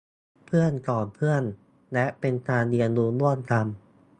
[0.45, 1.43] เพื่อนสอนเพื่อน
[1.93, 3.65] และเป็นการเรียนรู้ร่วมกัน